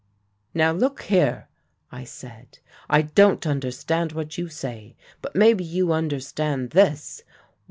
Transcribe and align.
"'Now 0.55 0.71
look 0.71 1.03
here,' 1.03 1.47
I 1.91 2.05
said; 2.05 2.57
'I 2.89 3.01
don't 3.03 3.45
understand 3.45 4.13
what 4.13 4.35
you 4.35 4.49
say, 4.49 4.95
but 5.21 5.35
maybe 5.35 5.63
you 5.63 5.91
understand 5.93 6.71
this. 6.71 7.21